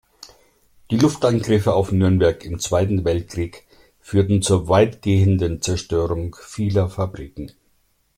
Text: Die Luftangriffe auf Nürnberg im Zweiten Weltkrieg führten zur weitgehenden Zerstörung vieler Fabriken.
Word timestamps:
Die 0.89 0.97
Luftangriffe 0.97 1.75
auf 1.75 1.91
Nürnberg 1.91 2.43
im 2.43 2.57
Zweiten 2.57 3.05
Weltkrieg 3.05 3.67
führten 3.99 4.41
zur 4.41 4.67
weitgehenden 4.67 5.61
Zerstörung 5.61 6.35
vieler 6.43 6.89
Fabriken. 6.89 7.51